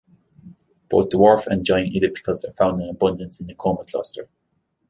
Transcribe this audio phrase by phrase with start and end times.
[0.89, 4.27] Both dwarf and giant ellipticals are found in abundance in the Coma Cluster.